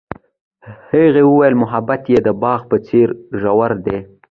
هغې 0.91 1.23
وویل 1.27 1.55
محبت 1.63 2.01
یې 2.11 2.19
د 2.27 2.29
باغ 2.41 2.61
په 2.69 2.77
څېر 2.87 3.07
ژور 3.41 3.71
دی. 3.85 3.99